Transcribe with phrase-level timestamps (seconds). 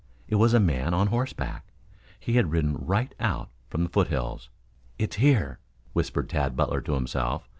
[0.27, 1.67] It was a man on horseback.
[2.19, 4.49] He had ridden right out from the foothills.
[4.97, 5.59] "It's here,"
[5.93, 7.47] whispered Tad Butler to himself.